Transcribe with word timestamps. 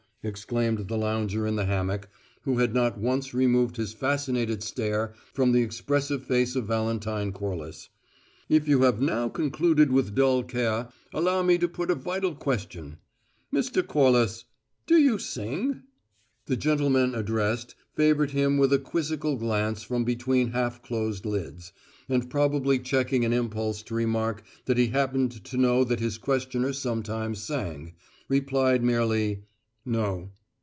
exclaimed 0.23 0.87
the 0.87 0.97
lounger 0.99 1.47
in 1.47 1.55
the 1.55 1.65
hammock, 1.65 2.07
who 2.43 2.59
had 2.59 2.75
not 2.75 2.95
once 2.95 3.33
removed 3.33 3.77
his 3.77 3.91
fascinated 3.91 4.61
stare 4.61 5.11
from 5.33 5.51
the 5.51 5.63
expressive 5.63 6.23
face 6.23 6.55
of 6.55 6.67
Valentine 6.67 7.31
Corliss. 7.31 7.89
"If 8.47 8.67
you 8.67 8.83
have 8.83 9.01
now 9.01 9.29
concluded 9.29 9.91
with 9.91 10.13
dull 10.13 10.43
care, 10.43 10.89
allow 11.11 11.41
me 11.41 11.57
to 11.57 11.67
put 11.67 11.89
a 11.89 11.95
vital 11.95 12.35
question: 12.35 12.97
Mr. 13.51 13.81
Corliss, 13.83 14.45
do 14.85 14.95
you 14.97 15.17
sing?" 15.17 15.81
The 16.45 16.55
gentleman 16.55 17.15
addressed 17.15 17.73
favoured 17.95 18.29
him 18.29 18.59
with 18.59 18.71
a 18.71 18.77
quizzical 18.77 19.37
glance 19.37 19.81
from 19.81 20.03
between 20.03 20.51
half 20.51 20.83
closed 20.83 21.25
lids, 21.25 21.73
and 22.07 22.29
probably 22.29 22.77
checking 22.77 23.25
an 23.25 23.33
impulse 23.33 23.81
to 23.81 23.95
remark 23.95 24.43
that 24.65 24.77
he 24.77 24.89
happened 24.89 25.43
to 25.45 25.57
know 25.57 25.83
that 25.83 25.99
his 25.99 26.19
questioner 26.19 26.73
sometimes 26.73 27.41
sang, 27.41 27.93
replied 28.29 28.83
merely, 28.83 29.45
"No." 29.83 30.29